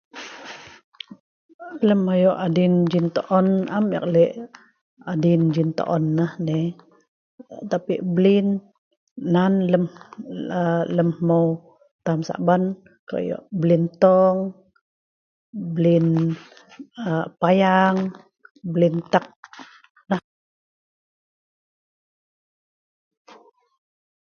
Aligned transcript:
Lem 1.87 2.01
ayo' 2.13 2.39
adin 2.45 2.73
Jinto'on 2.91 3.47
am 3.77 3.85
eek 3.95 4.07
le' 4.13 4.29
adin 5.11 5.41
Jinto'on 5.55 6.03
nah 6.17 6.31
ne'. 6.45 6.75
Tapik 7.69 8.01
blin 8.15 8.47
nan 9.33 9.53
lem 9.73 9.85
aa 10.59 11.05
hmeu 11.17 11.47
tam 12.05 12.19
Saban 12.27 12.63
ko'duet 13.09 13.43
blin 13.61 13.83
tong, 14.01 14.37
blin 15.75 16.05
payang, 17.41 17.97
blin 18.73 18.95
tak'. 19.11 19.31